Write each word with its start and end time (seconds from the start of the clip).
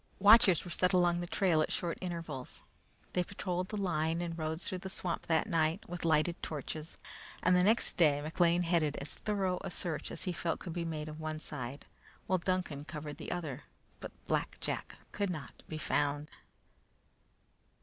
Watchers 0.17 0.65
were 0.65 0.71
set 0.71 0.93
along 0.93 1.21
the 1.21 1.27
trail 1.27 1.61
at 1.61 1.71
short 1.71 1.99
intervals. 2.01 2.63
They 3.13 3.23
patrolled 3.23 3.69
the 3.69 3.77
line 3.77 4.19
and 4.19 4.35
roads 4.35 4.67
through 4.67 4.79
the 4.79 4.89
swamp 4.89 5.27
that 5.27 5.45
night, 5.45 5.87
with 5.87 6.03
lighted 6.05 6.41
torches, 6.41 6.97
and 7.43 7.55
the 7.55 7.61
next 7.61 7.97
day 7.97 8.19
McLean 8.19 8.63
headed 8.63 8.97
as 8.97 9.13
thorough 9.13 9.59
a 9.61 9.69
search 9.69 10.09
as 10.09 10.23
he 10.23 10.33
felt 10.33 10.59
could 10.59 10.73
be 10.73 10.85
made 10.85 11.07
of 11.07 11.19
one 11.19 11.37
side, 11.37 11.85
while 12.25 12.39
Duncan 12.39 12.83
covered 12.83 13.17
the 13.17 13.31
other; 13.31 13.65
but 13.99 14.11
Black 14.25 14.57
Jack 14.59 14.97
could 15.11 15.29
not 15.29 15.61
be 15.69 15.77
found. 15.77 16.31